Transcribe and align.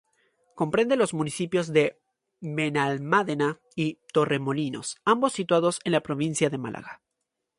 Comprende 0.55 0.95
los 0.95 1.13
municipios 1.13 1.71
de 1.71 1.99
Benalmádena 2.39 3.59
y 3.75 3.99
Torremolinos, 4.11 4.97
ambos 5.05 5.31
situados 5.33 5.79
en 5.83 5.91
la 5.91 6.01
provincia 6.01 6.49
de 6.49 6.57
Málaga. 6.57 7.03